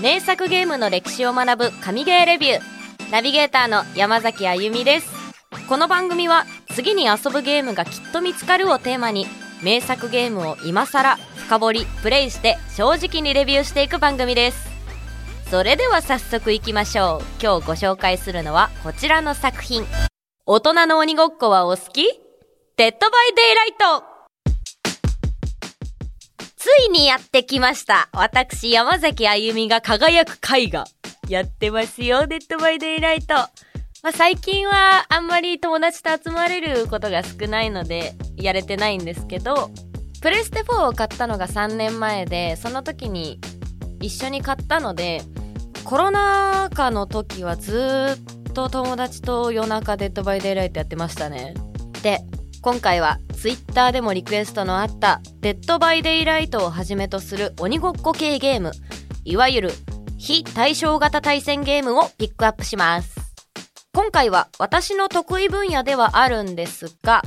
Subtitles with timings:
[0.00, 3.10] 名作ゲームの歴史を学ぶ神ゲーレビュー。
[3.10, 5.10] ナビゲーターの山崎あゆみです。
[5.68, 9.26] この番組は次に遊ぶゲームがきっと見つかるをテーマに
[9.60, 14.68] 名作ゲームを今更深掘りプレイして正直にレビューしていく番組です。
[15.50, 17.42] それでは早速いきましょう。
[17.42, 19.84] 今日ご紹介するのはこちらの作品。
[20.46, 22.06] 大人の鬼ごっこはお好き？
[22.76, 24.04] デッドバイデイライト
[26.86, 28.08] いにやってきました。
[28.12, 30.84] 私山崎あゆみが輝く回が。
[31.28, 33.34] やってますよデッドバイデイライト。
[34.02, 39.70] まあ、最近はあんまり友達と集まれることが少ないのでやれてないんですけど
[40.22, 43.40] プレステ4を買ったのが3年前でその時に
[44.00, 45.22] 一緒に買ったので
[45.84, 51.54] コロナ禍の時はずっと友達と夜中デッドバイデイライトやってましたね。
[52.02, 52.20] で
[52.60, 58.72] 今回は Twitter でもリクエストのあったデッドバイデイライトをはじめとする鬼ごっこ系ゲーム
[59.24, 59.70] いわゆる
[60.18, 63.14] 非対称型対戦ゲームをピックアップします。
[63.94, 67.22] 今回は私の得意分野ではあるんですが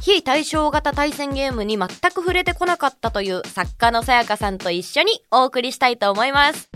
[0.00, 6.68] 非対称型対戦ゲームに全く触れてこなかったという作家のさやかさんと一緒にお送りしたいと思います。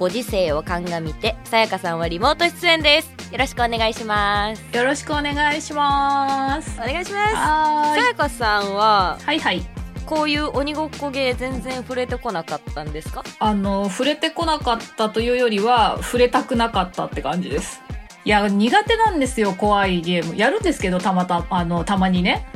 [0.00, 3.12] ご時世を鑑みてさやかさんはリモート出演です。
[3.30, 4.74] よろしくお願いします。
[4.74, 6.80] よろしくお願いします。
[6.80, 7.34] お願いします。
[7.34, 9.60] はさやかさんははいはい。
[10.06, 13.22] こういう鬼ごっこゲー全然触れてこなかったんですか？
[13.40, 17.82] あの触れてこなかったというよりは触れたくなかったって感じです。
[18.24, 20.34] いや苦手なんですよ怖いゲーム。
[20.34, 22.46] やるんですけどたまたあのたまにね。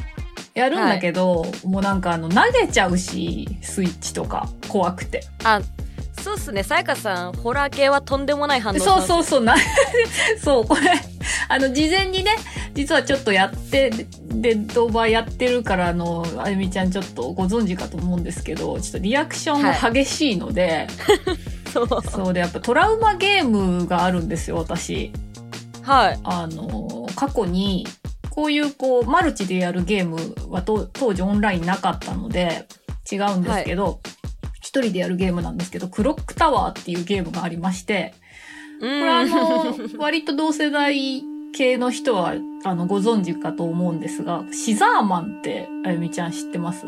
[0.54, 5.24] やるんだけど、もうなんかあの投げちゃうしスイッチとか怖くて。
[5.42, 5.60] あ
[6.24, 6.62] そうっすね。
[6.62, 9.54] さやかさんホラー系はとんでもない反応そううそうそうな
[10.42, 10.80] そうこれ
[11.50, 12.34] あの事前にね
[12.72, 20.86] 実はちょっとやってでドーバーやってるからあのあゆみちゃんちょっとご存知かと思うんですけどちょっとリアクションが激しいので、
[21.70, 21.88] そう。
[22.10, 25.12] そうでやっぱトラウマゲームがあるんですよ私。
[25.82, 26.18] はい。
[26.24, 27.86] あの過去に
[28.30, 32.66] こういうこうマルチでやるゲームはと当時オンラインなかったので
[33.10, 34.00] 違うんですけど、
[34.74, 38.12] 一人でやるゲームなんですけどクロックタワーっていうゲームがありまして
[38.80, 46.84] ここれあの、 割と同世代系の人は、あの、ご存知かと思うんですが、シザーマンって、あゆみちゃん知ってます、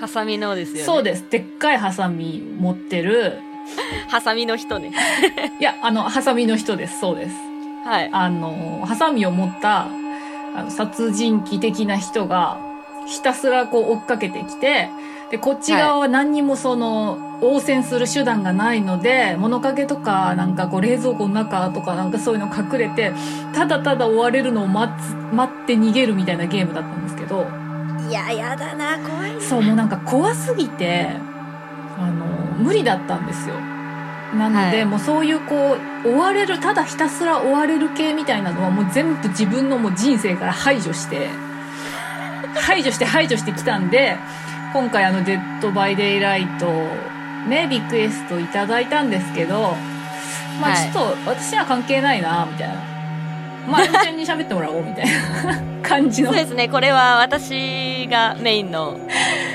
[0.00, 1.28] ハサミのですよねそうです。
[1.28, 3.38] でっかいハサミ持ってる、
[4.08, 4.92] ハサミの人ね
[5.60, 6.98] いや、あの、ハサミの人です。
[6.98, 7.36] そうです。
[7.84, 9.86] はいあの、ハサミを持った、
[10.56, 12.58] あの、殺人鬼的な人が、
[13.06, 14.88] ひたすらこう追っかけてきて、
[15.30, 23.12] で、こっち側は何にもその、応戦する手段がないので、物陰とか、なんかこう冷蔵庫の中とかなんかそういうの隠れて、
[23.54, 27.46] ただただ追われるのを待つ、待って逃げるみたいなゲームだったんですけど、
[28.08, 31.10] いややだな怖いそう、もうなんか怖すぎて、
[31.96, 32.24] あの、
[32.58, 33.54] 無理だったんですよ。
[34.36, 34.84] なので、はい。
[34.84, 41.28] もうそういうこう、追われる、ただひたすら追われる系みたいなのはもう全部自分のもう人生から排除して、
[42.54, 44.16] 排除して排除してきたんで、
[44.72, 46.66] 今回あの、デッドバイデイライト、
[47.48, 49.74] ね、リクエストいただいたんですけど、
[50.60, 52.74] まあはいちょっと私には関係ないな、みたいな。
[53.68, 56.38] まあ、ちゃんに喋ってもらおう、みたいな 感じのそう。
[56.38, 58.96] ですねこれは私がメインの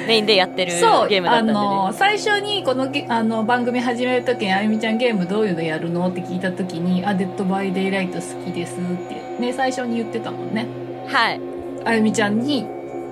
[0.08, 8.78] メインでやってるそう、ゲームだったんで、ね、あの、最初にこのゲあの番組始めるときに、あゆみちゃんゲームどういうのやるのって聞いたときに、あ、デッドバイデイライト好きですっ
[9.08, 10.68] て、ね、最初に言ってたもんね。
[11.08, 11.40] はい
[11.86, 12.66] あゆみちゃんに、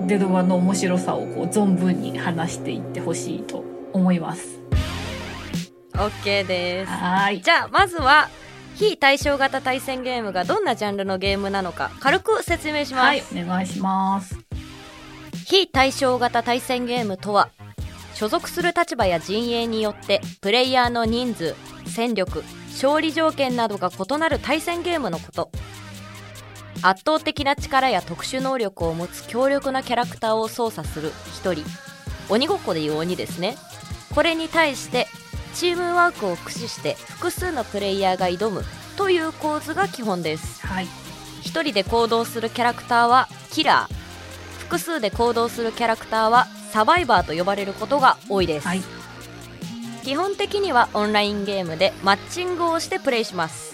[0.06, 4.60] デドバの面白さをこう存分に話していってほしいと思います。
[5.92, 7.40] OK ですはーい。
[7.40, 8.28] じゃあまずは
[8.74, 14.38] 非対称型対戦ゲームがどんなジャンルのゲームなのか軽く説明します、はい、お願いします。
[15.46, 17.50] 非対称型対戦ゲームとは
[18.14, 21.54] 所属する立場や陣営によってプレイヤーの人数
[21.86, 25.50] 戦力勝利条件などが異なる対戦ゲームのこと
[26.86, 31.12] 圧倒的な力や特殊能力を持つ強力なキャラクターを操作する。
[31.42, 31.64] 1人。
[32.28, 33.56] 鬼ごっこでいう鬼ですね。
[34.14, 35.06] これに対して
[35.54, 38.62] チームワークを駆使して複数のプレイヤーが挑む。
[38.98, 40.64] という構図が基本です。
[40.66, 40.84] はい。
[41.44, 43.94] 1人で行動するキャラクターはキラー。
[44.58, 48.82] 複数で行動するキャラクターはサバイバーと呼ばれることが多いです、はい。
[50.04, 53.73] 基本的にはオンラインゲームでマッチングをしてプレイします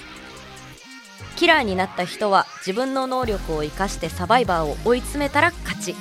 [1.40, 5.96] キラーになった人は自分の能力を生かしてサバイバーを追い詰めたら勝ち。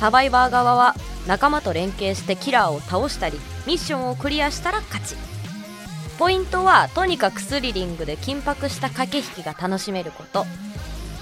[0.00, 0.94] サバイバー側は
[1.26, 5.16] 仲間と連携してキラーを倒したりミッションをクリアしたら勝ち。
[6.18, 10.46] ポイントはとにかくスリリングで緊迫した駆け引きが楽しめること。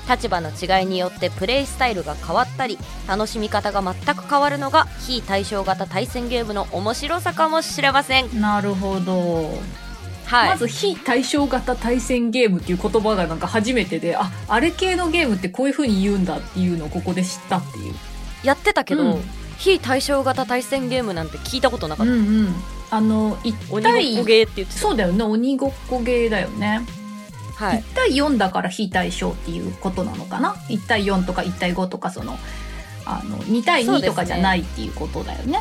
[0.09, 2.79] 立場の違いによってプレイスタイルが変わったり
[3.09, 8.41] 楽しみ方が全く変わるのが非対称型対戦ゲームの面白さかもしれません。
[8.41, 9.82] なるほど。
[10.33, 10.49] はい。
[10.49, 17.95] まず非対称型対戦ゲームっていう言葉がなんか初めてで、あ、あれ系のゲームってこういう風に言うんだっていうのをここで知ったっていう。
[18.43, 19.21] やってたけど、うん
[19.59, 22.13] 非対称型対戦ゲームなんて聞いたことなかった。
[22.13, 22.55] うんうん。
[22.91, 24.81] あの、一鬼対ごっこゲーって言ってた。
[24.81, 26.85] そうだよね、鬼ごっこゲーだよね。
[27.57, 27.85] 1はい。
[27.95, 32.39] 対4だから非対称っていうことなのかな？1対4とか1対5とかその
[33.05, 35.61] あの2対2そうですねとかじゃないっていうことだよね。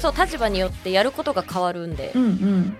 [0.00, 2.10] そう、立場によってやることが変わるんで。
[2.16, 2.76] うんうん。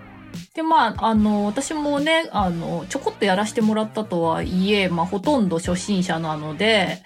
[0.55, 7.02] でまああの私もねあのちょこっとやらせてもらったとはいえ、まあ、ほとんど初心者なので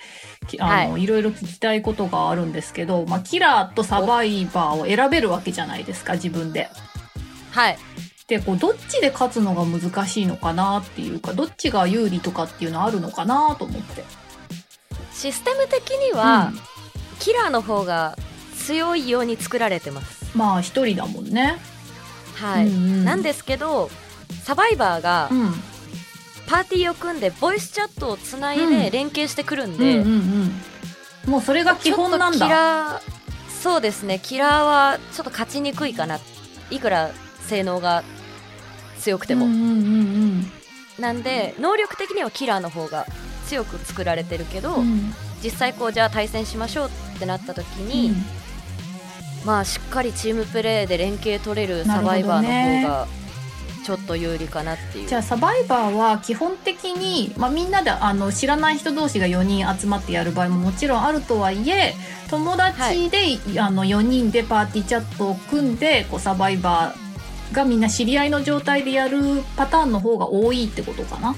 [0.49, 6.69] きあの、、はいろいろ聞きたいことがあるんですけど、まあ、キラーとサバイバーを選べるわけじゃないですか自分で。
[7.53, 7.79] はい。
[8.29, 14.05] でこうどっちで勝つのが難しいのかなっていうかどっちが有利とかっていうのあるのかなと思って。
[15.13, 16.77] システム的には、うん
[17.19, 18.17] キラーの方が
[18.57, 20.37] 強いように作られてます。
[20.37, 21.57] まあ一人だもんね。
[22.37, 22.67] はい。
[22.69, 23.91] うんうんなんですけど、
[24.45, 25.55] サバイバーがうん。
[26.49, 30.53] パーティーを組んでボイスチャットをつないうんで連携してくるんうんで、うん
[31.27, 31.31] うん。
[31.31, 32.49] もうそれが基本なんだ。
[32.49, 33.17] ラー
[33.63, 36.21] そうですねキラーはちょっと勝ちにくいかな
[36.71, 37.11] いくら
[37.41, 38.05] 性能が
[39.01, 40.53] 強くても、うんうんうん
[41.01, 43.07] なんで能力的にはキラーの方が
[43.49, 44.83] 強く作られてるけど、うん。
[44.83, 48.15] うん実際こうじゃあ対戦しましょうってなった時に、
[49.47, 53.07] まあしっかりチームプレーで連携取れるサバイバーの方が
[53.85, 55.09] ちょっと有利かなっていう。
[55.09, 61.95] じゃあサバイバーは基本的に、まあ、みんなであの知らない人同士が4人集まってやる場合ももちろんあるとはいえ
[62.29, 69.21] 友達で、あの4人でパーティーチャットを組んでこうサバイバーがみんな知り合いの状態でやる
[69.57, 71.37] パターンの方が多いってことかな？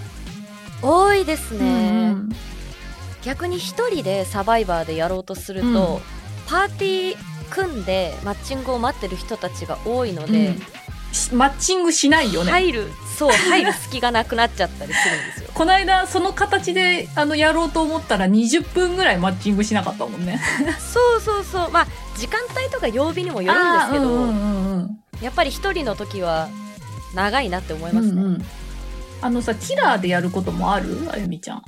[0.81, 2.31] 多いですね、うん。
[3.22, 5.75] 逆に一人でサバイバーでやろうとすると、うん。
[6.46, 10.62] パーティー組んでマッチングを待ってる人たちが多いのうん。
[11.33, 12.50] マッチングしないよね。
[12.50, 12.87] 入る
[13.17, 15.50] そう入る隙がなくなっちゃったりするんですよ。
[15.55, 20.41] この間その形であのやろうと思ったら20分ぐらいマッチングしなかったもんね。
[20.79, 21.71] そうそうそう。
[21.71, 21.87] まあ
[22.17, 24.99] 時間帯とか曜日にもよるんですけど、うんうんうんうん。
[25.23, 26.49] やっぱり一人の時は
[27.15, 28.47] 長いなって思いますね、うんうん。
[29.23, 31.09] あのさキラーでやることもある？
[31.12, 31.62] あゆみちゃん。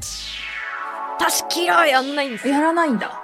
[1.19, 2.55] 私キラーやんないんですよ。
[2.55, 3.20] やらないんだ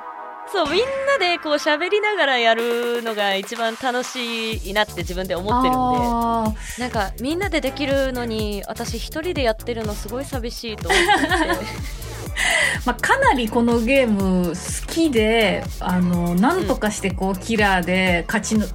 [0.53, 5.79] そうみんなでこう喋りながらやるのが一番楽しいなって自分で思ってるんで。
[5.79, 11.33] あなんかみんなでできるのに私一人でやってるのすごい寂しいと思っていて。
[11.33, 11.57] ー、
[12.87, 18.67] まあ、かなりこのゲーム好きであのなんとかしてこうキラーで勝ちの、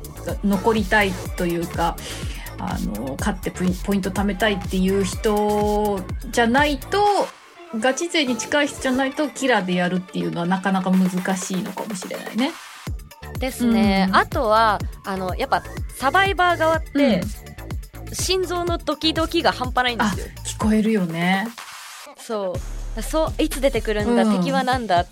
[0.43, 1.95] 残りたいというか
[2.59, 7.27] あの勝ってポインポイント貯めたいっていう人じゃないと
[7.79, 12.51] ガチ勢に近い人じゃないとキラーでやるっていうのはなかなか難しいのかもしれないね。
[13.39, 14.15] ですね、うん。
[14.15, 15.63] あとはあのやっぱ
[15.95, 17.21] サバイバー側って、
[18.13, 20.25] 心臓のドキドキが半端ないんですよ。
[20.45, 21.47] 聞こえるよね。
[22.17, 22.95] そう。
[22.95, 24.37] だそういつ出てくるんだ、うん。
[24.37, 25.05] 敵はなんだ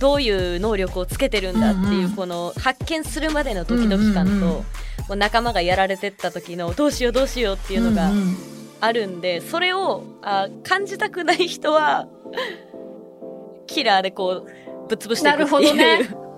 [0.00, 2.10] どういう能力をつけてるんだっていう、うんうん。
[2.12, 4.64] この発見するまでのドキドキ感と、うんうんうん
[5.16, 8.36] 仲間がやられてった時のどうしようどうしようっていうのがんん
[8.80, 12.06] あるんで、それをあ感じたくない人は
[13.66, 15.76] キラーでこうぶっ潰していくっていう。
[15.76, 16.28] なるほどね。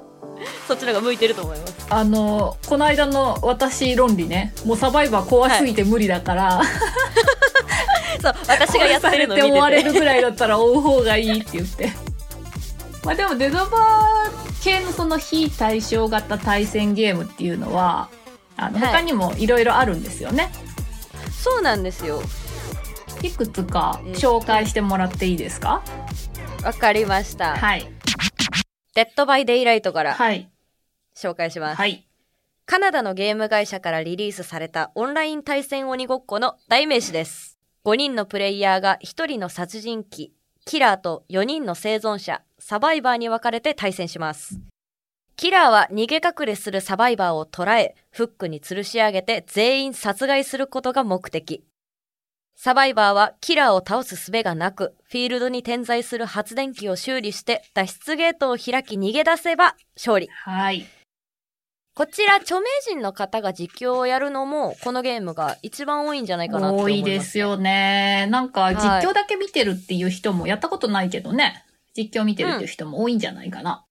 [0.66, 1.74] そっちの方が向いてると思います。
[1.90, 6.62] あのこの間の私論理ねもうサバイバー怖すぎて無理だから、
[8.22, 11.92] そう私がやってるの殺されて追われるぐらいだったら追う方がいいって言って。
[13.04, 18.08] まあでもデドバ系のその非対称型対戦ゲームっていうのは
[18.56, 18.88] あのはい。
[18.88, 20.50] 他にもいろいろあるんですよね、
[21.42, 22.22] そうなんですよ
[23.22, 25.82] い、くつかえー紹介してもらっていいですか？
[26.64, 27.86] わかりました、はい。
[28.94, 30.50] デッドバイデイライトからはい。
[31.16, 32.06] 紹介します、はい。
[32.66, 37.58] カナダのゲーム会社からリリースされたオンライン対戦鬼ごっこの代名詞です。
[37.84, 40.32] 5人のプレイヤーが1人の殺人鬼、
[40.66, 44.60] キラーと4人の生存者、サバイバーに分かれて対戦します。
[45.36, 51.64] キラーは逃げ隠れするサバイバーを捕らえ、フックに吊るし上げて全員殺害することが目的。
[52.62, 60.28] サバイバーはキラーを倒す術がなく、フィールドに点在する発電機を修理して脱出ゲートを開き逃げ出せば勝利。
[60.28, 60.84] はい。
[61.94, 67.10] こちら、著名人の方が実況をやるのも、このゲームが一番多いんじゃないかなって思多います。
[67.10, 68.28] いですよね。
[68.30, 71.64] なんか実況だけ見てるっていう人もやったことないけどね。
[71.96, 73.86] 実況見てるっていう人も多いんじゃないかな、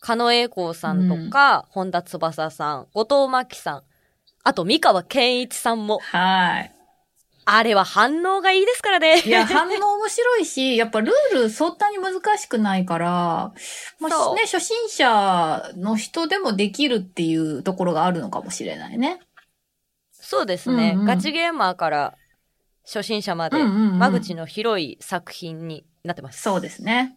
[0.00, 3.82] 狩野英孝さんとか、本田翼さん、後藤真希さん、
[4.42, 6.79] あと三河健一さんも、はい
[7.44, 9.20] あれは反応がいいですからね。
[9.20, 13.52] いや、反応面白いし、 やっぱルールそんなに難しくないから、
[13.98, 19.20] まあね、初心者の人でもできるっていうところがあるのかもしれないね。
[20.12, 22.14] そうですね、うんうんガチゲーマーから
[22.84, 26.42] 初心者まで、間口の広い作品になってます。
[26.42, 27.16] そうですね。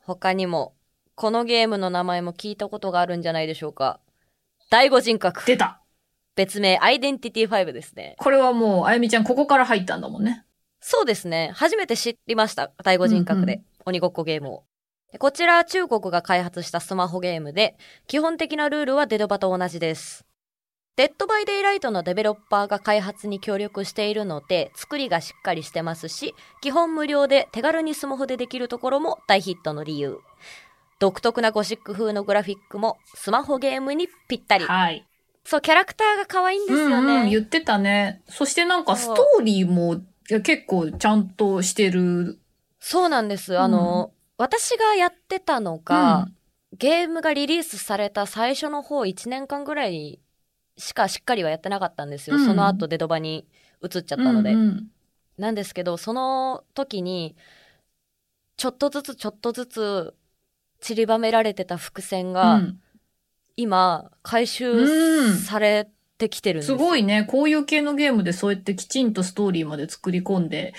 [0.00, 0.74] 他にも、
[1.14, 4.00] このゲームの名前も聞いたことがあるんじゃないでしょうか。
[4.70, 5.44] 第五人格。
[5.46, 5.80] 出た。
[6.36, 8.16] 別名、アイデンティティ5ですね。
[8.18, 10.44] これはもう、あゆみちゃんここから入ったんだもんね。
[10.80, 11.52] そうですね。
[11.54, 12.72] 初めて知りました。
[12.82, 14.64] 第五人格で、うんう鬼ごっこゲームを。
[15.12, 17.76] でこちらは中国が開発したスマホゲームで、
[18.06, 20.26] 基本的なルールはデドバと同じです。
[20.96, 30.18] デッドバイデイライトのデベロッパーが開発に協力しているので、作りがしっかりしてますし、基本無料で手軽にスマホでできるところも大ヒットの理由。
[30.98, 34.64] 独特なゴシック風のグラフィックもスマホゲームにぴったり。
[34.64, 35.06] はい。
[35.44, 36.96] そう、キャラクターが可愛いんですよね。
[36.96, 38.22] うんうん、言ってたね。
[38.28, 42.38] そしてなんかストーリーも結構ちゃんとしてる。
[42.80, 43.58] そうなんです。
[43.58, 46.28] あの、私がやってたのが、
[46.76, 50.20] ゲームがリリースされた最初の方1年間ぐらい
[50.76, 52.36] しかしっかりはやってなかったんですよ。
[52.36, 53.46] うんその後デドバに
[53.82, 54.54] 移っちゃったので。
[54.54, 54.90] うんうん
[55.36, 57.34] なんですけど、その時に、
[58.56, 60.14] ちょっとずつちょっとずつ
[60.80, 62.80] 散りばめられてた伏線が、うん
[63.56, 66.78] 今、回収されてきてるんですよ。
[66.78, 67.24] すごいね。
[67.24, 70.74] こういう系のゲームでそうやってきちんとストーリーまで作り込んで、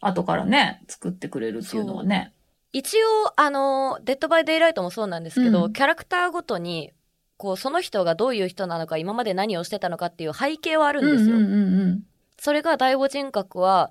[0.00, 2.32] 後からね、作ってくれるっていうのはね。
[2.72, 6.92] 一応、あの、デッドバイデイライトもそうなんですけど、うんキャラクターごとに、
[7.36, 11.36] こう、その人がどういう人なのか、今まで何をしてたのかっていう背景はあるんですよ。
[11.36, 12.02] うんうんうんうん
[12.38, 13.90] それが第五人格は、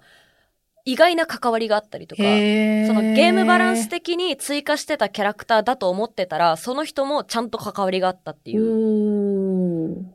[0.86, 10.06] 意外な関わりがあったりとか、そのゲームバランス的に追加してたキャラクターだと思ってたら、その人もちゃんと関わりがあったっていう、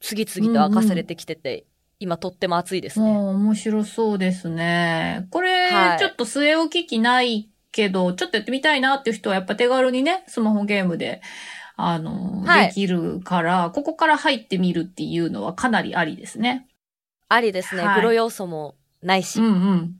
[0.00, 1.66] 次々と明かされてきてて、
[1.98, 3.10] 今とっても熱いですね。
[3.10, 5.26] 面白そうですね。
[5.30, 11.20] これ、はいちょっと据え置き機ないけど、ちょっとやってみたいなっていう人はやっぱ手軽にね、スマホゲームで、
[11.76, 16.68] あの、はいできるから、ここから入ってみるっていうのはかなりありですね。
[17.28, 19.99] ありですね、はいグロ要素もないし、うんうん。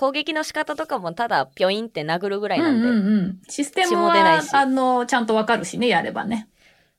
[0.00, 3.40] 攻撃の仕方とかもただピョインって殴るぐらいなんで、うんうんうん。
[3.50, 6.48] システム血も出ないは、しあの、ちゃんとわかるしね、やればね。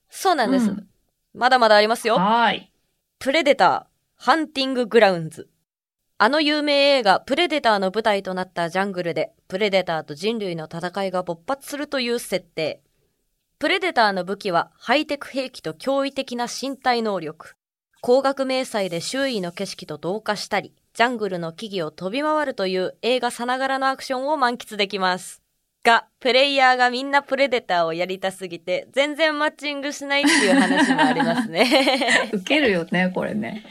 [0.08, 0.66] そうなんです。
[0.66, 0.86] うん
[1.34, 2.16] まだまだありますよ。
[2.16, 2.72] はーい。
[3.18, 5.48] プレデター、ハンティンググラウンズ。
[6.18, 12.82] あの有名映画、プレデターの舞台となったジャングルで、プレデターと人類の戦いが勃発するという設定。
[13.58, 17.54] プレデターの武器は、ハイテク兵器と驚異的な身体能力。
[18.02, 25.40] 高額迷彩で周囲の景色と同化したり、ジャングルの木々を飛び回るという映画さながらのアクションを満喫できます。
[25.84, 31.66] が、プレイヤーがみんなプレデターをやりたすぎて、全然マッチングしないっていう話もありますね。
[32.32, 33.64] 受けるよね、これね。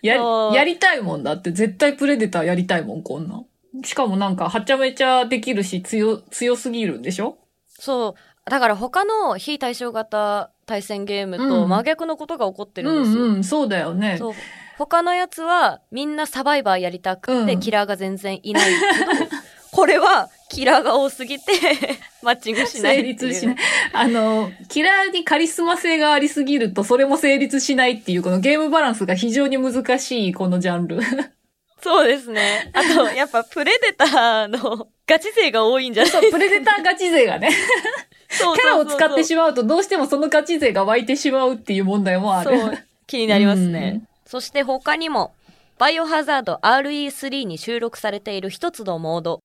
[0.00, 0.16] や
[0.54, 3.46] やりたいもんだって、絶対プレデターやりたいもん、こんなん。
[3.84, 7.36] しかもなんか、はちゃめちゃできるし、強、強すぎるんでしょ？
[7.66, 8.14] そ
[8.46, 8.50] う。
[8.50, 13.24] だから他の非対称型対戦ゲームうんと真逆のことが起こってうるんですよ。
[13.26, 14.16] んうん、そうだよね。
[14.18, 14.34] そう。
[14.86, 19.28] 他のやつはみんなサバイバーやりたくて、うんキラーが全然いないけど、
[19.72, 21.52] これはキラーが多すぎて
[22.22, 23.02] マッチングしない成。
[23.02, 23.56] 立しない。
[23.92, 31.00] あの、キラーにカリスマ性がありすぎると、それも成立しないっていう、このゲームバランスが非常に難しい、このジャンル。
[31.82, 32.70] そうですね。
[32.72, 37.50] あと、やっぱプレデターのガチ勢が多いんじゃないそう、プレデターガチ勢がね、
[38.30, 42.58] そうキャラを使ってましまうと、どうしてもそのガチ勢が湧いてしまうっていう問題もある。
[42.58, 44.00] そう、気になりますね。
[44.04, 45.34] うんそして他にも、
[45.76, 49.40] バイオハザード RE3 に収録されている一つのモード、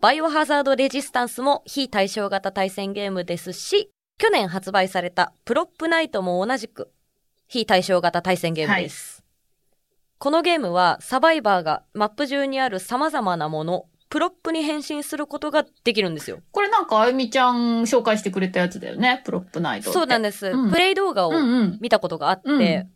[0.00, 6.90] バイオハザードレジスタンスも非対称型対戦ゲームですし、去年発売されたプロップナイトも同じく
[7.48, 9.22] 非対称型対戦ゲームです。
[10.16, 16.38] このゲームはサバイバーがマップ上にある様々なもの、プロップに変身することができるんですよ。
[16.50, 19.92] これなんか、あゆみちゃん紹介してくれたやつだよね、プロップナイト。
[19.92, 20.46] そうなんです。
[20.46, 21.78] うんプレイ動画をうんうん。
[21.82, 22.90] 見たことがあって、うん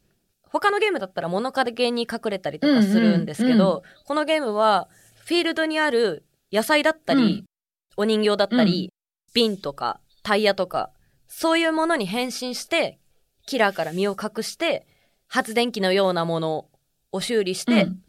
[0.54, 4.88] 他のゲームだったら物陰に隠れたりとかするんですけど、うんうんこのゲームは
[5.24, 7.44] フィールドにある野菜だったり、うん
[7.96, 8.92] お人形だったり、
[9.34, 10.90] 瓶とかタイヤとか
[11.28, 12.98] そういうものに変身して
[13.46, 14.86] キラーから身を隠して
[15.28, 16.66] 発電機のようなもの
[17.12, 18.00] を修理してうん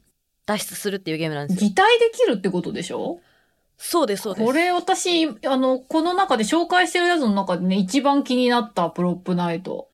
[0.47, 1.69] 脱出するっていうゲームなんですよ。
[1.69, 3.19] 擬態できるってことでしょ？
[3.77, 4.45] そうですそうです。
[4.45, 9.89] これ私、あの、この中で紹介してるやつの中でね、一番気になったプロップナイト。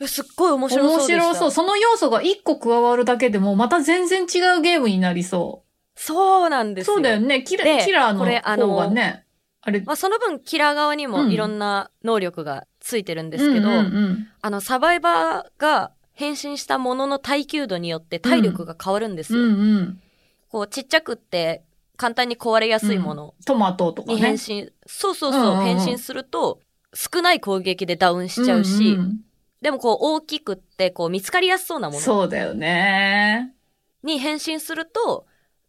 [0.00, 1.06] えすっごい面白そう面。
[1.06, 1.50] 白そう。
[1.50, 5.64] その要素が一個加わるだけでも、また全然違うゲームになりそ
[5.96, 6.74] そうなんう。
[6.74, 6.94] ですよ。
[6.94, 7.42] そうだよね。
[7.42, 9.24] キラでキラーの方がね。
[9.60, 19.40] あれ、まあ、その分キラー側にもうんいろんな能力がついてるんですけど、うんうんうんあの、サバイバーが変身したものの耐久度によって体力が変わるんですよ。
[19.40, 20.00] うんうん。
[20.48, 21.62] こう、ちっちゃくって
[21.96, 24.40] 簡単に壊れやすいものトマトとかに変ね。
[24.46, 26.60] 身、そうそうそう、うんうんうん変身すると
[26.94, 29.20] 少ない攻撃でダウンしちゃうし、んん
[29.60, 33.54] でもこう大きくって、こう見つかりやすそうなものそうだよね。
[34.02, 35.26] に変身すると、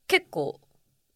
[0.08, 0.60] 結構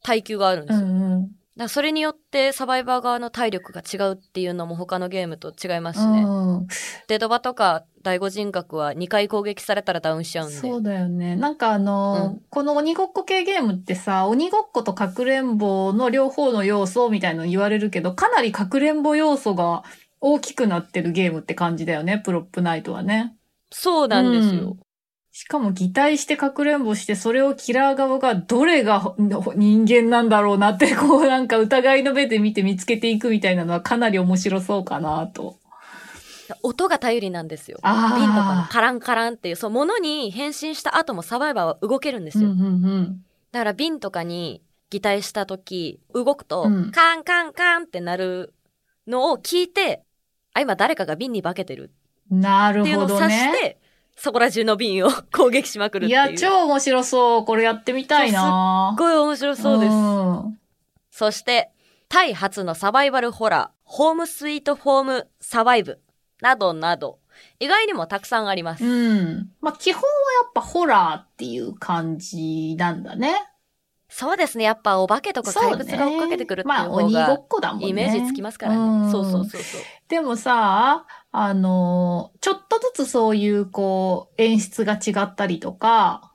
[0.03, 0.87] 耐久があるんでうすよ。
[0.87, 1.31] だかんうん。
[1.55, 6.23] らそれによってサバイバー側の体力が違うっていうのも他のゲームと違いますしね。
[6.23, 6.67] うん
[7.07, 10.55] デドバとか第五人格は2回攻撃されたらダウンしちゃうんで。
[10.55, 11.35] そうだよね。
[11.35, 19.83] なんかあの、うんこの鬼ごっこ系ゲームってさ、鬼ごっことかくれんぼの両方の要素みたいなの言われるけど、かなりかくれんぼ要素が
[20.25, 23.35] 大きくなってるゲームって感じだよね、プロップナイトはね。
[23.71, 24.61] そうなんですよ。
[24.71, 24.79] うん
[25.35, 29.15] しかも擬態してかくれんぼして、それをキラー側がどれがほ
[29.55, 35.57] 人間なんだろうなって、 こうなんか疑いの目で見て見つけていくみたいなのはかなり面白そうかなと。
[36.61, 37.79] 音が頼りなんですよ。
[37.83, 42.51] 瓶とかのカランカランっていう、そう、物に変身した後もサバイバーは動けるんですよ。
[42.51, 43.25] うんうんうん。
[43.51, 44.61] だから瓶とかに
[44.91, 48.53] 擬態した時、動くと、うんカンカンカンってなる
[49.07, 50.03] のを聞いて、
[50.53, 51.91] あ、今誰かが瓶に化けてる
[52.29, 53.45] なるっていうのをほどね。
[53.47, 53.77] 指して、
[54.15, 56.09] そこら中の瓶を攻撃しまくるいう。
[56.09, 57.45] いや、超面白そう。
[57.45, 59.95] これやってみたいなすっごい面白そうです。
[59.95, 60.59] ん
[61.11, 61.71] そして、
[62.09, 65.99] タイ初のサバイバルホラー、ホームスイートホームサバイブ、
[66.41, 67.19] などなど、
[67.59, 68.85] 意外にもたくさんあります。
[68.85, 69.51] うん。
[69.61, 70.07] まあ、基本は
[70.43, 73.35] やっぱホラーっていう感じなんだね。
[74.15, 74.63] そうですね。
[74.63, 77.87] やっぱお化けとか怪物が追っかけてくるっていうまあ、方鬼ごがっこだもんね。
[77.87, 79.11] イメージつきますからうんね。
[79.11, 79.81] そうそうそうそう。
[80.07, 86.31] でもさ、あの、ちょっとずつそういうこう、演出が違ったりとか、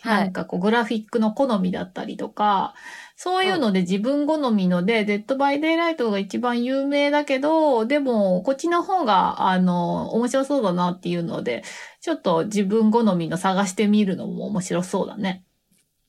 [0.00, 0.24] はい。
[0.24, 2.74] なんかこう、グラフィックの好みだったりとか、
[3.14, 11.62] そういうので自分好みので、デッドバイデイライトが一番有名だけど、でも、こっちの方が、あの、面白そうだなっていうので、
[12.00, 15.44] ちょっと自分好みの探してみるのも面白そうだね。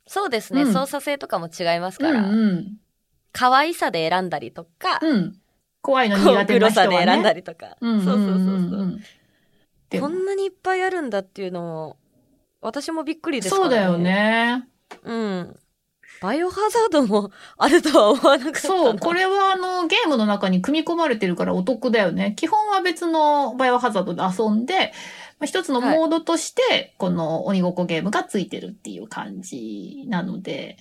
[0.10, 0.64] そうですね。
[0.64, 2.78] うん操作性とかも違いますうんから、うん。
[3.32, 5.40] 可愛さで選んだりとか、うん。
[5.84, 6.98] 怖いのこう苦手な人はね。
[6.98, 7.78] さで選んだりとか。
[7.80, 8.46] うんそうそうそうそう。
[8.86, 9.00] ん
[9.92, 11.98] でもこんなにいっぱいあるんだっていうのも、
[12.60, 14.00] 私もびっくりですからそうだよ。
[14.00, 14.68] ね。
[15.04, 15.60] うん。
[16.22, 18.74] バイオハザードもあるとは思わなかったな。
[18.76, 22.34] そう、これはあの、ゲームの中に組み込まれてるからお得だよね。
[22.38, 24.94] 基本は別のバイオハザードで遊んで、
[25.40, 30.78] まあ、一つのモードとして、この鬼ごっこゲームがついてるっていう感じなので、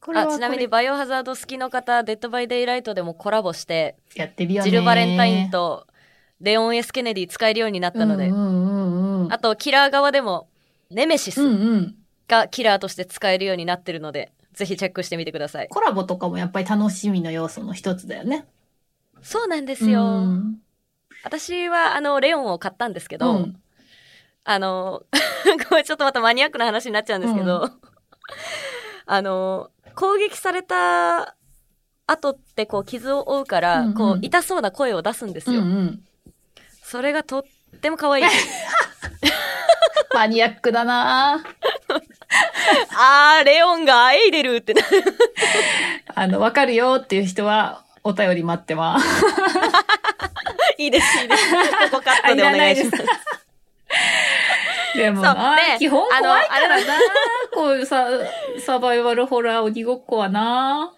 [0.00, 4.70] これはこれあちなみにバイオハザード好きの方、デッドバイデイライトでもコラボして、やってるよね。
[4.70, 5.86] ジル・バレンタインと
[6.40, 9.32] レオン・エス・ケネディ使えるようになったので、うんうんうんうん。
[9.32, 10.48] あとキラー側でも
[10.90, 11.40] ネメシス。
[12.30, 15.68] がキラーとして使えるようになってるので、ぜひチェックしてみてください。
[15.68, 18.46] コラボとかもやっぱり楽しみの要素の一つだよね。
[19.22, 20.02] そうなんですよ。
[20.02, 20.60] うん
[21.22, 23.60] 私はあの、レオンを買ったんですけど、うん
[24.44, 25.02] あの、
[25.68, 27.70] これちょっとまたマニアックな話になっちゃうんですけど、
[29.06, 31.36] あの、攻撃された
[32.06, 35.60] 後ってこう傷を負うから、うんうんこう痛そうな声を出すんですよ。
[35.60, 36.04] うんうん。
[36.82, 37.42] それがとっ
[37.80, 38.24] ても可愛い。
[40.14, 41.42] マニアックだな
[42.96, 44.88] あー、レオンがあえいでるってなる。
[46.14, 49.06] あの、わかるよっていう人は、お便り待ってます。
[50.78, 51.50] いいです、いいです。
[51.90, 53.04] ここカットでお願いします。
[54.96, 56.84] でもな、で基本あの怖いからな。
[57.52, 58.06] こういうさ、
[58.58, 60.92] サバイバルホラー鬼ごっこはな。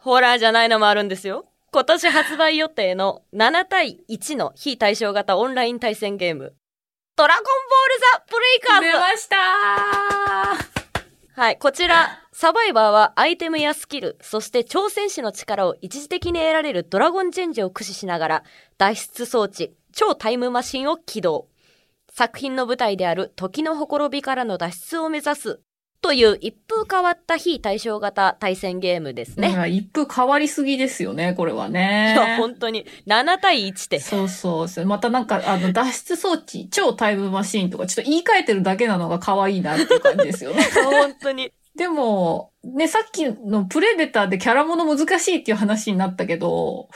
[0.00, 1.46] ホラーじゃないのもあるんですよ。
[1.72, 6.54] 今年発売予定の7対1の非対称型オンライン対戦ゲーム、
[7.16, 7.52] ドラゴンボー
[7.88, 9.28] ルザ・ブレイカーズ出まし
[10.78, 10.85] た
[11.38, 18.44] はい、こちら、サバイバーはアイテムやスキル、そして挑戦士の力を一時的に得られるドラゴンチェンジを駆使しながら、
[18.78, 21.48] 脱出装置、超タイムマシンを起動。
[22.10, 25.60] 作品の舞台である時のほころびからの脱出を目指す、
[26.00, 29.56] という一風変わった非対称型対戦ゲームですね。
[29.56, 29.68] ね。
[29.70, 32.14] 一風変わりすぎですよね、これはいね。
[32.16, 34.00] や、 本当に、7対1って。
[34.00, 34.86] そうそう。
[34.86, 40.62] またなんか、あの、脱出装置、超タイムマシーンとか、ちょっと言い換えてるだけなのが可愛いなっていう感じですよね。
[40.84, 41.52] 本当に。
[41.76, 46.88] でも、ね、さっきのプレデターでキャラモノ難しいっていう話になったけど、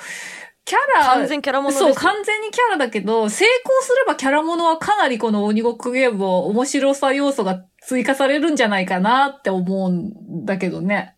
[0.65, 1.95] キャラ、完全キャラものそう、よ。
[1.95, 11.17] 完全にキャラだけど、成功すればキャラものはかなりこの鬼ごっこゲームを面白さ要素が追加されるんじゃないかなって思うんだけどね。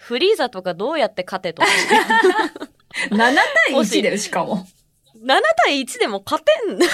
[0.00, 1.62] フリーザとかどうやって勝てと。
[3.10, 3.16] 7
[3.66, 4.66] 対もし1だよ、しかも。
[5.24, 6.90] 7対1でも勝てん どういう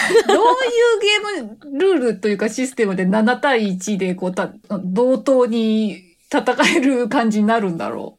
[1.01, 4.51] ゲームルールというかシステムで7対1でこうた、
[4.83, 8.19] 同等に戦える感じになるんだろ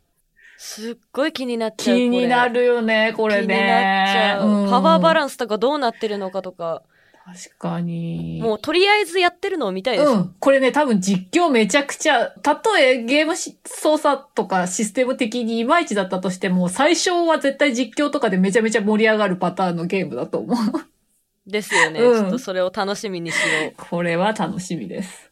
[0.57, 1.73] すっごい気になっう。
[1.77, 1.97] ちゃう。
[1.97, 2.61] 気になる。
[2.61, 3.47] るよね、これね。
[3.47, 4.47] 気になっちゃう。
[4.47, 6.83] うんパワーバランスとかどうなってるのかとか、
[7.25, 8.39] 確かに。
[8.39, 10.11] もうとりあえずやってるのを見たいです。
[10.11, 10.35] うん。
[10.39, 21.49] これね、多分実況めちゃくちゃ、たとえゲームし操作とかシステム的にいまいちだったとしても、最初は絶対実況とかでめちゃめちゃ盛り上がるパターンのゲームだと思う。
[21.49, 21.99] ですよね。
[21.99, 25.31] うんちょっとそれを楽しみにしよこれは楽しみです。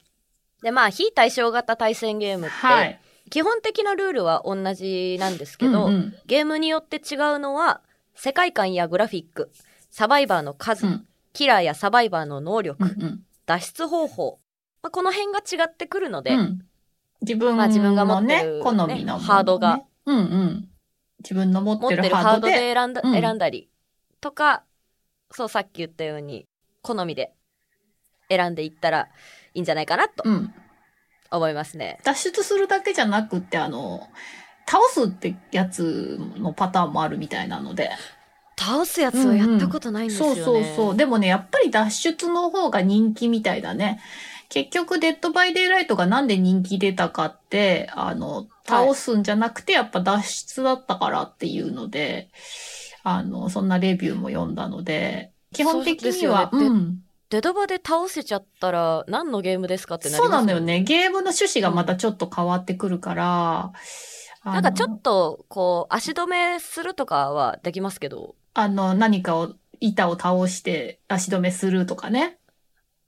[0.61, 0.63] う。
[0.63, 2.99] で、まあ、非対称型対戦ゲームって、はい。
[3.29, 7.81] 基本的なルールは同じなんですけど、うんうんゲームによって違うのは、
[8.15, 9.51] 世界観やグラフィック、
[9.91, 14.39] サバイバーの数、うんキラーやサバイバーの能力、うんうん脱出方法、
[14.81, 16.65] まあ、この辺が違ってくるので、うん
[17.23, 19.81] 自分まあ自分が持のってる、ね好みのねハードが。
[20.05, 20.69] うんうん。
[21.19, 22.53] 自分の持ってるハードで。
[22.53, 23.69] で選んだ、うん選んだり
[24.19, 24.63] とか、
[25.31, 26.45] そうさっき言ったように、
[26.81, 27.33] 好みで
[28.29, 29.09] 選んでいったら
[29.53, 30.53] いいんじゃないかなとうん。
[31.31, 31.99] 思いますね。
[32.03, 34.07] 脱出するだけじゃなくって、あの、
[34.67, 37.89] 倒すってやつのパターンもあるみたいなので。
[38.63, 40.41] 倒すやつはやったことないんですよね。
[40.41, 40.95] そうそうそう。
[40.95, 43.99] でもね、やっぱり脱出の方が人気みたいだね。
[44.47, 52.29] 結局、デッドバイデイライトがなんで人気出たかって、あの、倒すんじゃなくて、やっぱ脱出だったからっていうので、
[53.03, 57.03] あの、そんなレビューも読んだので、基本的には、そうねうん。
[57.29, 60.59] デドバで倒せちゃったら何のゲームですかってなりますそうなんだよ。
[60.59, 60.81] ね。
[60.83, 63.73] ゲームの趣旨がまたちょっと変わってくるから、
[64.43, 72.37] あのなんかちょっと、こう、足止めするとかはできますけど、あの、何かを、板を倒して足止めするとかね。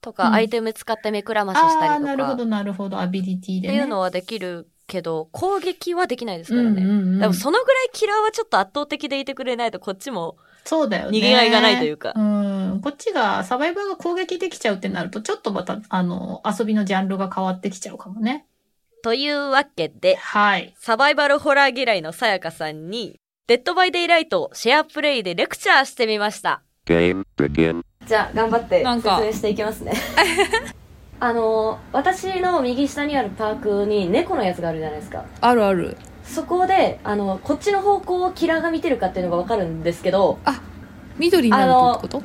[0.02, 2.98] とか、うんアイテム使って目くらまししたりとか、っなるほど、なるほど。
[2.98, 3.74] アビリティでね。
[3.74, 6.68] ていうのはできるけど、攻撃はできないですからね。
[6.68, 11.18] うんうんうんでもそのぐらいキラーはちょっと圧倒的でいてくれないとこっちもそうだよね。
[11.18, 12.80] 逃げがいがないというかうん。
[12.82, 18.46] こっちが、サバイバーが攻撃できちゃうってなると、ちょっとまた、あの、遊びのジャンルが変わってきちゃうかもね。
[19.02, 20.74] というわけで、はい。
[20.78, 26.62] サバイバルホラー嫌いのさやかさんに、デッドバイデイライトをシェアプレイでレクチャーしてみました。
[26.84, 29.92] じゃあ、頑張ってなんか説明していきますね。
[31.20, 35.22] あの、私の右下にあるパークに猫のやつがあるじゃないですか。
[35.40, 35.96] あるある。
[36.24, 40.40] そこで、あの、こっちの方向をキラーが見てるかっていうのがわかるんですけど、
[41.16, 42.22] 緑になるとってこと？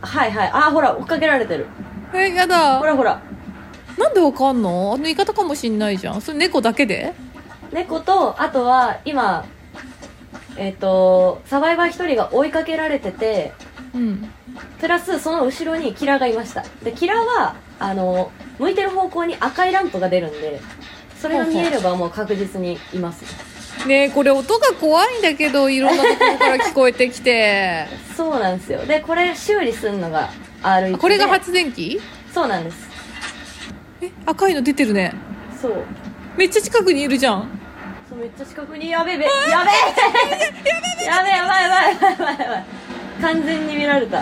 [0.00, 0.50] はいはい。
[0.52, 1.68] あー、ほら、追っかけられてる。
[2.12, 2.84] え、やだほ。
[2.84, 3.20] らほら。
[3.96, 4.92] なんでわかんの？
[4.92, 6.20] あの言い方かもしんないじゃん。
[6.20, 7.14] それ猫だけで？
[7.70, 9.44] 猫と、あとは、今、
[10.56, 13.52] えっ、と、サバイバー一人が追いかけられてて、
[13.94, 14.28] うん。
[14.80, 16.64] プラスその後ろにキラーがいました。
[16.82, 20.60] で、キラーは、あの、向いてる方向に赤いランプが出るんで、
[21.20, 23.24] それが見えればもう確実にいます。
[23.86, 27.86] ねえ、これ音が怖いんだけど、いろんなところから聞こえてきて。
[28.16, 28.84] そうなんですよ。
[28.86, 30.30] で、これ修理するのが
[30.62, 30.94] R1 で。
[30.94, 32.00] あこれが発電機？
[32.32, 32.88] そうなんです。
[34.00, 35.12] え、赤いの出てるね。
[35.60, 35.72] そう。
[36.36, 37.48] めっちゃ近くにいるじゃん。
[38.14, 39.50] そうめっちゃ近くに、やべえべ、やべえ
[41.04, 42.64] やべえやばいやばいやばいやばいやばい。
[43.20, 44.18] 完全に見られた。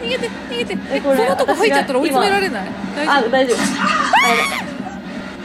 [0.00, 0.72] 逃げて、逃げて。
[0.72, 2.68] え、えこれそのとこ入っちゃったら追い詰められない？
[2.96, 3.58] 大あ、丈大丈夫。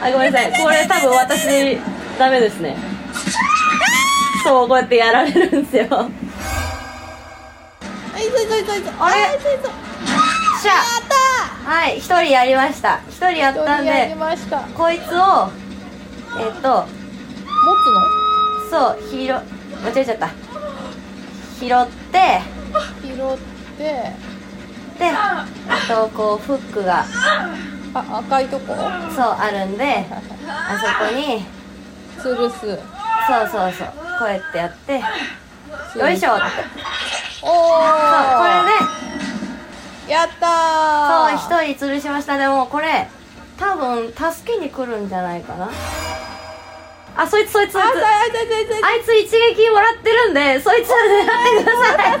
[0.00, 0.52] あ、あごめんなさい。
[0.62, 1.78] これ多分私、
[2.18, 2.76] ダメですね。
[4.42, 5.86] そう、こうやってやられるんですよ。
[5.90, 6.08] 夫あ、
[8.18, 8.90] いぞいぞいぞいぞ。
[8.98, 9.36] あれ？
[9.36, 9.68] いぞいぞ。
[10.62, 10.72] しゃ
[11.70, 13.00] はい、一人やりました。
[13.10, 14.16] 一人やったんで、
[14.74, 15.50] こいつを、
[16.40, 16.86] えっと、
[18.68, 19.42] つそう、拾、間違
[19.96, 20.28] えちゃった。
[21.58, 22.40] 拾って、
[22.72, 23.38] の拾っ
[23.76, 23.82] て、
[24.98, 25.46] で、あ
[25.88, 27.04] と、こう、フックが、
[27.94, 28.74] あ、赤いとこ？
[29.14, 30.06] そう、あるんで、
[30.46, 31.44] あそこに、
[32.18, 32.78] 吊るす。
[33.26, 35.02] そうそうそう、こうやってやって、
[35.98, 36.42] よいしょって。
[37.42, 37.56] おそう、
[38.38, 41.38] これーで、やったー。
[41.38, 42.36] そう、一人吊るしました。
[42.38, 43.08] でも、これ、
[43.58, 45.68] 多分、助けに来るんじゃないかな。
[47.20, 47.84] あ、そいつ、そいつ、そいつ。
[47.84, 50.94] あ、あいつあいつあいつあいつあいつ一撃もらってるんで、そいつ狙っ
[51.58, 52.18] てください。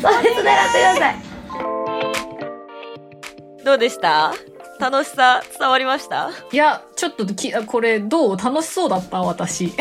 [0.00, 1.16] そいつ狙ってください。
[3.62, 4.32] どうでした？
[4.78, 6.30] 楽しさ伝わりました？
[6.50, 8.38] いや、ちょっとき、これどう？
[8.38, 9.74] 楽しそうだった私。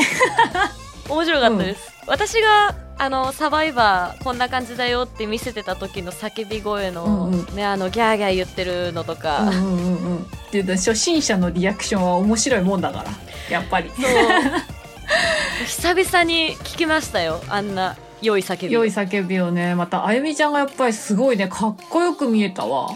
[1.08, 1.94] 面白かったです。
[2.06, 10.18] 私が、あの、サバイバー、こんな感じだよって見せてた時の叫び声の、うんうんね、あの、ギャーギャー言ってるのとか、うんうんうんうん。
[10.18, 13.06] っていうの初心者のリアクションは面白いもんだから。
[13.50, 13.90] やっぱり。
[15.66, 17.42] 久々に聞きましたよ。
[17.48, 18.74] あんな良い叫び。
[18.74, 22.90] 良い叫びをね、また、あゆみちゃんがやっぱりすごいね、かっこよく見えたわ。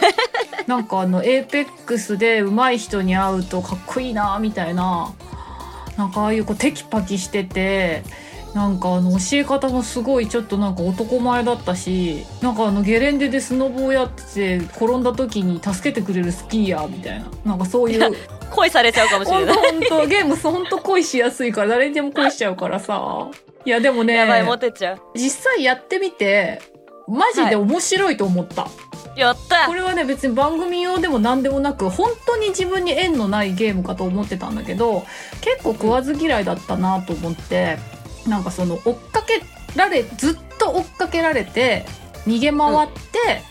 [0.66, 5.12] なんかあの、エーペックスで上手い人に会うとかっこいいな、みたいな。
[5.98, 8.02] なんかああいうこうテキパキしてて、
[8.54, 17.26] なんかあの教え方もすごいちょっとなんか男前だったし、なんかあのゲレンデでスノボをやってて転んだ時に助けてくれるスキーヤーみたいな。
[17.44, 18.16] なんかそういう。
[18.54, 19.56] 恋されちゃうかもしれない。
[19.56, 23.28] 本当ゲーム本当恋しやすいから誰にでも恋しちゃうからさ。
[23.64, 24.98] いやでもね、やばい、モテちゃう。
[25.14, 26.62] 実際やってみて、
[27.08, 28.68] マジで面白いと思った。
[29.16, 35.04] やったこれはね別に番組用でも何でもなく本当に自分に縁のないゲームかと思ってたんだけど
[35.40, 37.78] 結構食わず嫌いだったなと思って
[38.28, 39.42] なんかその追っかけ
[39.76, 41.84] られずっと追っかけられて
[42.26, 43.42] 逃げ回って、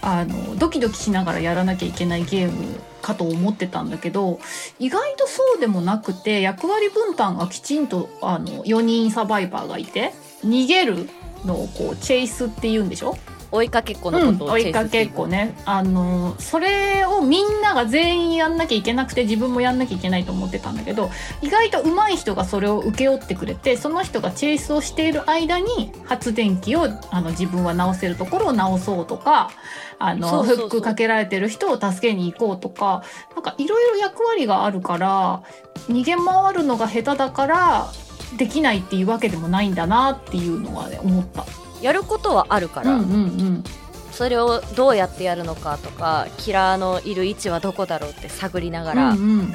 [0.00, 4.38] あのドキドキしながらやらなきゃいけないゲームかと思ってたんだけど
[4.78, 10.12] 意外とそうでもなくて役割分担がきちんとあの4人サバイバーがいて
[10.44, 11.08] 逃げる
[11.44, 13.16] のをこうチェイスっていうんでしょ？
[13.52, 15.54] 追いかけっこのうん、ことを追いかけっこね。
[15.66, 21.10] あのそれをみんなが全員やんなきゃいけなくて自分もやんなきゃいけないと思ってたんだけど
[21.42, 29.50] 意外と上手い人がそれを請け負ってくれてその人がチェイスをしている間に発電機をあの自分は直せるところを直そうとか
[29.98, 35.42] あのフックかけられてる人を助けに行こうとかなんかいろいろ役割があるから
[35.88, 37.92] 逃げ回るのが下手だから
[38.36, 41.44] できないっていうわけでもないんだなっていうのはね思った。
[41.82, 43.64] やることはあるから、うんうんうん。
[44.12, 49.52] それをどうやってやるのかとかキラーのいる位置はどこだろうって探りながら、うんうん。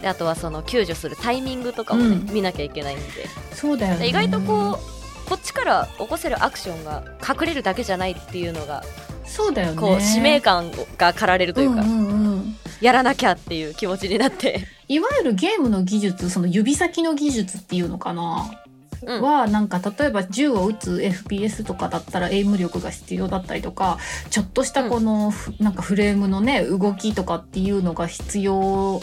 [0.00, 2.34] であとはその救助するタイミングとかもね、うん。
[2.34, 3.04] 見なきゃいけないんで。
[3.52, 4.00] そうだよね。
[4.00, 4.78] で意外とこ
[5.26, 8.82] うこっちから起こせるアクションが隠れるだけじゃないっていうのが
[9.26, 9.80] そうだよね。
[9.80, 12.56] こう使命感が駆られるというか、うんうんうん。
[12.80, 14.66] やらなきゃっていう気持ちになって。
[14.86, 18.63] いわゆるゲームの技術その指先の技術っていうのかな、うん
[19.04, 23.98] はなんか例えば銃を撃つ FPS とかだったらエイム力が必要だったりとか
[24.30, 29.00] ちょっとしたこの、ふなんかフレームのね動きとかっていうのが必要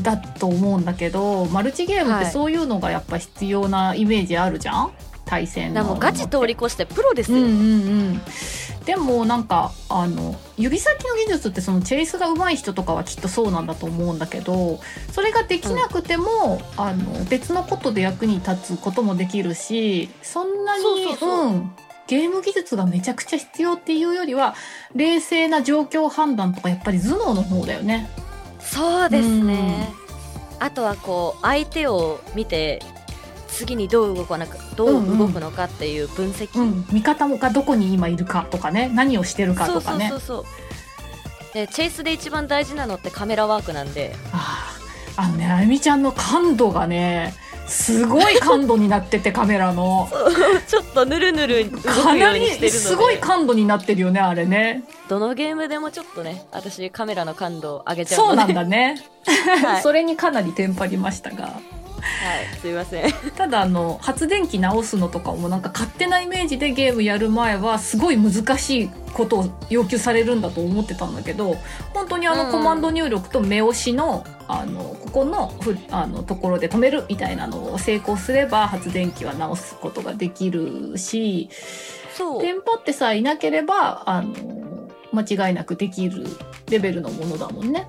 [0.00, 2.32] だと思うんだけどマルチゲームってはい。
[2.32, 4.92] そういうのがやっぱ必要なイメージあるじゃん？
[5.24, 5.84] 対戦の。
[5.84, 7.54] もうガチ通り越してプロですよ、うんうんう
[8.14, 8.20] ん。
[8.84, 14.80] でもなんかあの指先の技術ってそのチェイスが上手い人とかはきっとそうなんだと思うんだけど
[15.12, 20.82] それができなくても、あの別のことで役に立つこともできるしそんなに
[21.18, 21.72] そうん。
[22.08, 24.54] ゲーム技術がめちゃくちゃ必要っていうよりは
[24.94, 28.10] 冷静な状況判断とかやっぱり頭脳の方だよね。
[28.60, 29.92] そうですね、
[30.58, 32.80] あとはこう相手を見て
[33.62, 38.90] 次にどう動かなくどう動くのかっていう分析、うん、味方がどこに今いるかとかね。
[38.92, 40.44] 何をしてるかそうそうとかねそうそう。
[41.54, 44.16] でチェイスで一番大事なのってカメラワークなんで。
[44.32, 44.76] あ
[45.16, 47.34] ああのねあゆみちゃんの感度がね
[47.68, 50.08] すごい感度になっててカメラの。
[50.66, 54.82] ちょっとぬるぬるかなりすごい感度になってるよねあれね。
[55.08, 58.96] どのゲームでもちょっとね私カメラの感度を上げちゃうそうなんだね、
[59.62, 61.60] はい、それにかなりテンパりましたが
[62.02, 63.12] はい、すいません。
[63.36, 71.56] ただあの発電機直すのとかもなんか勝手なイメージでゲームやる前はすごい難しいことを要求されるんだと思ってたんだけど
[71.94, 72.38] 本当にあうん。
[72.38, 81.48] のコマンド入力と目押しのあのここのふあのところで止めるみたいなのを成功すれば発電機は直すことができるし
[82.16, 82.40] そう。
[82.42, 86.26] テンパってさえいなければあの間違いなくできる
[86.68, 87.86] レベルのものだもんね。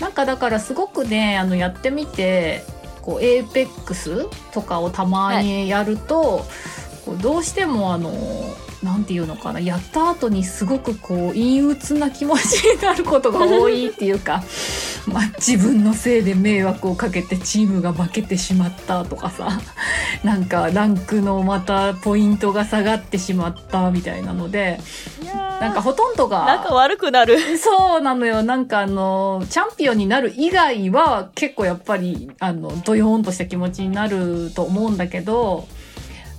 [0.00, 2.62] なんかだからすごくねあのやってみて
[3.08, 6.44] こうエーペックスとかをたまにやると、
[7.06, 8.16] こうどうしてもあのな
[8.96, 14.42] んていうのかなやった後にすごくこう陰鬱な気持ちになることが多いっていうか
[15.06, 19.60] まあ自分のせいで迷惑をかけてチームが負けてしまったとかさ
[20.22, 24.80] なんかランクのまたポイントが下がってしまったみたいなので
[25.60, 28.42] なんかほとんどが仲悪くなる そうなのよ。
[28.42, 35.66] なんかあの、チャンピオンになる以外は結構やっぱり、あの、ドヨーンとした気持ちになると思うんだけど、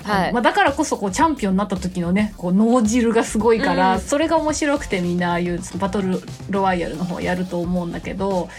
[0.04, 0.34] はい。
[0.34, 4.02] まあ、だからこそこうチャンピオンになった時のね、こう脳汁がすごいから、うん。
[4.02, 8.50] それが面白くてみんなああいうバトルロワイヤルの方やると思うんだけど、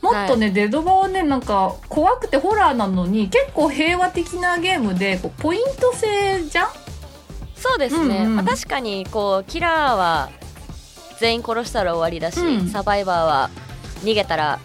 [0.00, 6.68] もっとね、デドバはね、なんか怖くてホラーなのに結構平和的なゲームで、こうポイント制じゃん？
[7.54, 8.36] そうですね、うんうん。
[8.36, 10.30] まあ、確かにこうキラーは
[11.20, 12.68] 全員殺したら終わりだし、うん。
[12.68, 13.50] サバイバーは
[14.02, 14.58] 逃げたら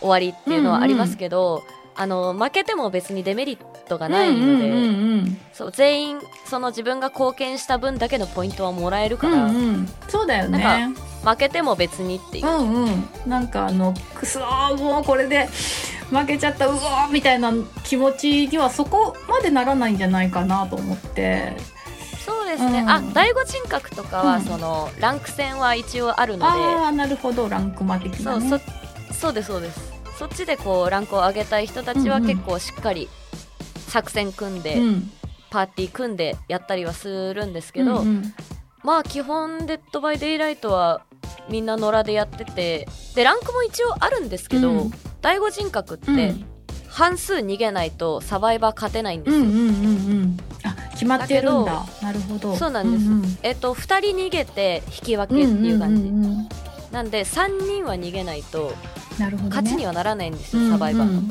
[0.00, 1.62] 終わりっていうのはありますけど、
[1.96, 3.58] あの負けても別にデメリッ
[3.90, 9.20] トがないので、うんうんうんそう全員その自分が貢献した分だけのポイントはもらえるうん。
[9.20, 9.88] から、うんうん。
[10.08, 10.58] そうだよね。
[10.58, 15.48] なん負けても別にっていう、うんうん、なんかあのくそーもうこれで
[16.08, 17.52] 負けちゃったうわーみたいな
[17.84, 21.56] 気持ちにはそこまでならないんじゃないかなと思って。
[22.24, 22.90] そうですね、うん。
[22.90, 24.42] あ第五人格とかは、うん。
[24.42, 26.44] そのランク戦は一応あるので。
[26.46, 27.48] ああなるほど。
[27.48, 28.60] ランクマ的な、そうね、
[29.10, 29.92] そそうですそうです。
[30.18, 32.28] そっちでこうランクを上げたい人たちはうんうん。
[32.28, 33.08] 結構しっかり
[33.90, 35.10] 作戦組んで、うん。
[35.50, 38.34] パーティー組んでやったりはするんですけど、うんうん。
[38.84, 41.02] まあ基本デッドバイデイライトは
[41.48, 44.90] みんな野良でやっててでランクも一応あるんですけど、うん。
[45.20, 46.44] 第五人格ってうん。
[46.88, 49.68] 半数逃げないとサバイバー勝てないんですよ、うんうんうんう
[50.24, 50.36] ん。
[50.64, 51.72] あ決まってるんだ。
[51.72, 52.56] だなるほど。
[52.56, 53.06] そうなんです。
[53.06, 56.48] うんうんえっと2人逃げて引き分けっていう感じ、んんうん
[56.92, 58.72] なんで3人は逃げないと
[59.18, 60.72] 勝ちにはならないんですよ、うんうん。
[60.72, 61.22] サバイバーの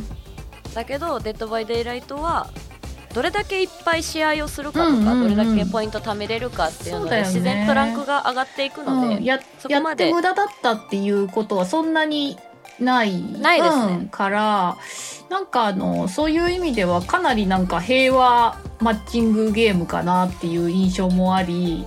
[0.73, 2.49] だけどデッドバイデイライトは
[3.13, 10.05] どれだけいっぱい試合をするかとか、どれだけポイント貯めれるかっていうので自然とランクが上がっていくので、うん、やそこまで。
[10.05, 12.37] やって無駄だったっていうことはそんなに
[12.79, 13.19] ない。
[13.19, 13.93] ないですね。
[13.93, 14.09] うん。
[14.09, 14.77] から
[15.29, 21.85] なんかあのそういう意味ではかなりなんか平和マッチングゲームかなっていう印象もあり、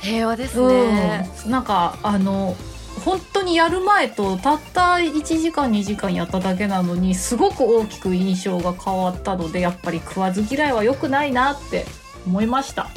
[0.00, 2.56] 平和ですね、うん、なんかあの
[3.04, 11.86] 本当にやる前とたった1時間2時間やっただけなのにすごく大きく印象が変わったのでやっぱり食わず嫌いは良くないなって
[12.26, 12.88] 思いました。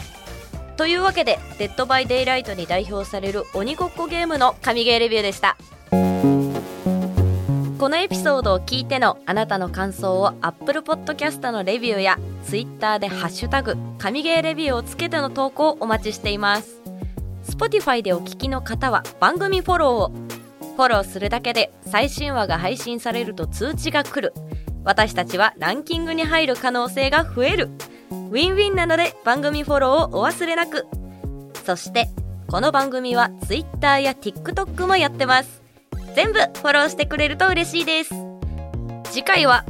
[0.75, 5.55] というわけで「デッド・バイ・デイ・ライト」に代表される鬼ごっこゲームの神ゲーレビューでした
[7.79, 16.83] このエピソードを聞いてのあなたの感想を Apple Podcast のレビューや Twitter で「ハッシュタグ神ゲーレビュー」をつけての投稿をお待ちしています
[17.43, 20.12] Spotify でお聞きの方は番組フォローを
[20.75, 24.34] フォローするだけで最新話が配信されると通知が来る
[24.84, 27.69] 私たちはランキングに入る可能性が増える
[28.10, 30.88] ウィンウィンなので番組フォローをお忘れなく
[31.63, 32.10] そして
[32.47, 35.62] この番組は Twitter や TikTok もやってます
[36.15, 38.13] 全部フォローしてくれると嬉しいです
[39.12, 39.65] 次回は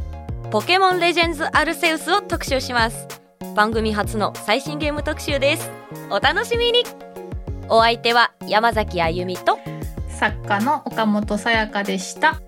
[0.52, 3.08] ポケモンレジェンズアルセウスを特集します
[3.56, 5.70] 番組初の最新ゲーム特集です
[6.10, 6.84] お楽しみに
[7.70, 9.60] お相手は山崎あゆみと
[10.10, 12.42] 作家の岡本さやかでした。